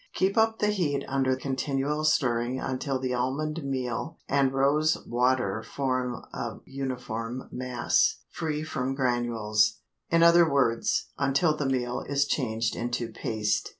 Keep 0.15 0.35
up 0.35 0.57
the 0.57 0.69
heat 0.71 1.05
under 1.07 1.35
continual 1.35 2.03
stirring 2.05 2.59
until 2.59 2.97
the 2.97 3.13
almond 3.13 3.63
meal 3.63 4.17
and 4.27 4.51
rose 4.51 4.97
water 5.05 5.61
form 5.61 6.15
a 6.33 6.55
uniform 6.65 7.47
mass 7.51 8.17
free 8.31 8.63
from 8.63 8.95
granules; 8.95 9.77
in 10.09 10.23
other 10.23 10.51
words, 10.51 11.11
until 11.19 11.55
the 11.55 11.69
meal 11.69 12.01
is 12.07 12.25
changed 12.25 12.75
into 12.75 13.09
paste. 13.09 13.69